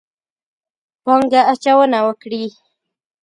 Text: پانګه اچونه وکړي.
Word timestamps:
پانګه 1.03 1.41
اچونه 1.51 1.99
وکړي. 2.05 2.45